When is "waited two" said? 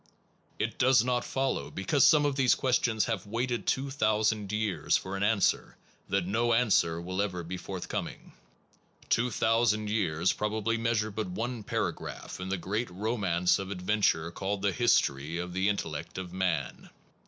3.27-3.91